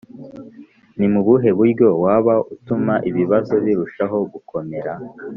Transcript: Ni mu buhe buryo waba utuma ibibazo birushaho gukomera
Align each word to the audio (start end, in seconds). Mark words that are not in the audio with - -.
Ni 0.97 1.07
mu 1.13 1.21
buhe 1.27 1.49
buryo 1.59 1.87
waba 2.03 2.33
utuma 2.55 2.93
ibibazo 3.09 3.53
birushaho 3.65 4.17
gukomera 4.33 4.93